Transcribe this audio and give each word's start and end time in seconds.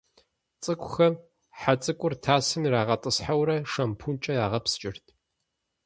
Цӏыкӏухэм 0.61 1.13
хьэ 1.59 1.73
цӀыкӀур 1.83 2.13
тасым 2.23 2.63
ирагъэтӀысхьэурэ 2.67 3.57
шампункӀэ 3.71 4.33
ягъэпскӀырт. 4.45 5.05